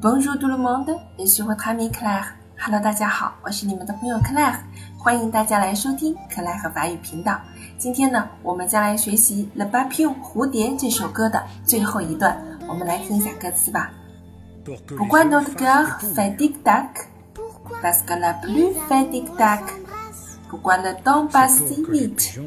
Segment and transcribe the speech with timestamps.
[0.00, 2.34] Bonjour tout le monde, je suis votre ami Claire.
[2.58, 4.56] Hello，大家好，我是你们的朋友 Claire，
[4.98, 7.38] 欢迎大家来收听克莱和法语频道。
[7.78, 12.36] 今天呢，我们将来学习《Le Papillon》蝴蝶这首歌的最后一段，
[12.68, 13.90] 我们来听一下歌词吧。
[14.64, 17.08] Pourquoi notre cœur fait tic tac?
[17.82, 19.62] Parce que la pluie fait tic tac.
[20.48, 22.38] Pourquoi le temps passe si vite?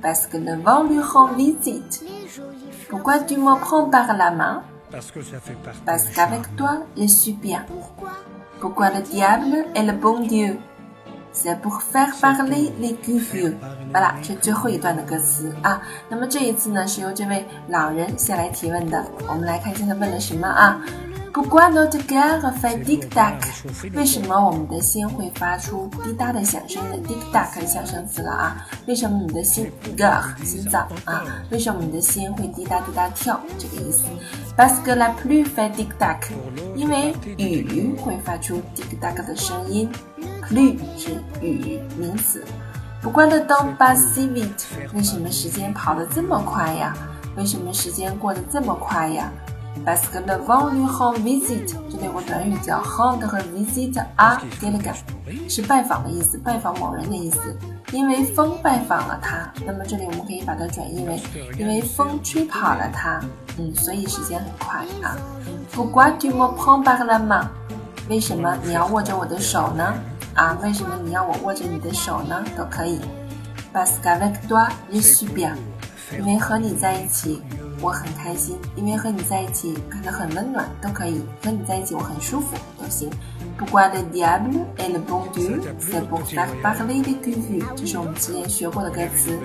[0.00, 2.04] Parce que le vent lui rend visite.
[2.88, 4.62] Pourquoi tu me prends par la main?
[4.91, 7.65] Parce qu'avec toi, je suis bien.
[8.59, 10.57] Pourquoi le diable est le bon Dieu?
[11.33, 13.55] C'est pour faire parler les curieux。
[13.93, 15.81] 好啦，是最后一段的歌词啊。
[16.09, 19.05] 那么这一次呢，是由这位老人先来提问的。
[19.27, 20.81] 我们来看一下他问了什么啊
[21.32, 23.40] ？Pourquoi notre cœur fait tic tac？
[23.94, 28.66] 为什么我们的心会发出滴答的响声呢？tic tac 象声词了啊？
[28.86, 31.24] 为什么你的心 cœur 心脏啊？
[31.50, 33.40] 为什么你的心会滴答滴答跳？
[33.58, 34.04] 这个意思。
[34.56, 36.18] Parce que la pluie fait tic tac，
[36.76, 39.90] 因为雨会发出 tic tac 的声音。
[40.42, 42.44] pluie 是雨名词。
[43.02, 44.64] Temps passe si vite？
[44.94, 46.94] 为什么时间跑得这么快呀？
[47.36, 49.32] 为什么时间过得这么快呀
[49.84, 54.94] Basque 的 "vengo a visit" 这里有个短语叫 "hund" 和 "visit" a delega，
[55.48, 57.56] 是拜访的意思，拜访某人的意思。
[57.90, 61.20] 因为风拜访了他，那么这里我们可以把它转译为：
[61.58, 63.20] 因为风吹跑了他。
[63.58, 65.16] 嗯，所以时间很快啊。
[65.74, 67.48] ¿Cuánto me pones la mano？
[68.08, 69.94] 为什么你要握着我的手呢？
[70.34, 72.42] 啊，为什么你要我握着你的手呢？
[72.56, 73.00] 都可以。
[73.74, 75.52] Basque avec toi es super.
[76.18, 77.42] 因为和你在一起。
[77.82, 83.10] 我很开心，因为和你在一起感到很温暖，都可以和你在一起，我很舒服，都行。
[83.58, 89.38] 不管 le diable et le bon Dieu，c'est pour faire parler des curieux，这是我们之前学过的歌词。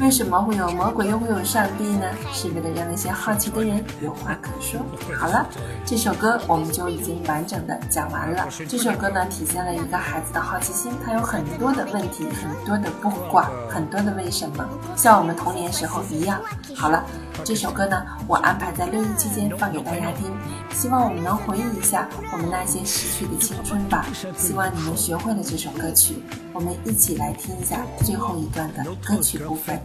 [0.00, 2.06] 为什么会有魔鬼又会有上帝呢？
[2.32, 4.80] 是为了让那些好奇的人有话可说。
[5.16, 5.46] 好了，
[5.84, 8.48] 这首歌我们就已经完整的讲完了。
[8.68, 16.40] 这首歌呢，体现了一个孩子的好奇心，他有很多的问题，很多的不管，很多的为什么，像我们童年时候一样。
[16.74, 17.04] 好了，
[17.44, 17.83] 这首歌。
[17.83, 20.31] 呢，我安排在六一期间放给大家听，
[20.73, 24.05] 希望我们能回忆一下我们那些逝去的青春吧。
[24.37, 26.15] 希望你们学会了这首歌曲，
[26.53, 29.79] 我们一起来听一下最后一段的歌曲部分。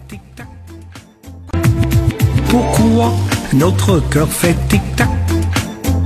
[2.48, 3.10] Pourquoi
[3.52, 5.08] notre cœur fait tic tac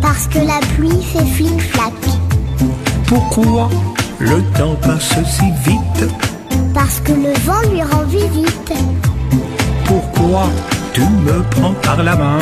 [0.01, 1.93] Parce que la pluie fait flic flac.
[3.07, 3.69] Pourquoi
[4.19, 6.11] le temps passe si vite
[6.73, 8.73] Parce que le vent lui rend visite.
[9.85, 10.49] Pourquoi
[10.94, 12.40] tu me prends par la main.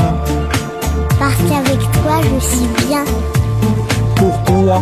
[1.19, 3.03] Parce qu'avec toi je suis bien.
[4.16, 4.81] Pourquoi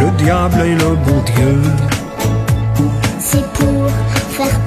[0.00, 1.62] le diable est le bon Dieu?
[3.18, 3.88] C'est pour
[4.36, 4.58] faire